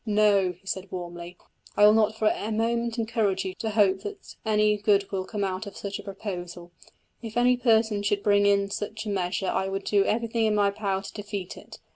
"No," 0.03 0.53
he 0.59 0.65
said 0.65 0.91
warmly, 0.91 1.37
"I 1.77 1.85
will 1.85 1.93
not 1.93 2.17
for 2.17 2.27
a 2.27 2.51
moment 2.51 2.97
encourage 2.97 3.45
you 3.45 3.53
to 3.59 3.69
hope 3.69 3.99
that 4.01 4.35
any 4.43 4.75
good 4.77 5.11
will 5.11 5.25
come 5.25 5.43
of 5.43 5.77
such 5.77 5.99
a 5.99 6.03
proposal. 6.03 6.71
If 7.21 7.37
any 7.37 7.55
person 7.55 8.01
should 8.01 8.23
bring 8.23 8.47
in 8.47 8.71
such 8.71 9.05
a 9.05 9.09
measure 9.09 9.45
I 9.49 9.67
would 9.67 9.83
do 9.83 10.03
everything 10.03 10.45
in 10.47 10.55
my 10.55 10.71
power 10.71 11.03
to 11.03 11.13
defeat 11.13 11.55
it. 11.55 11.77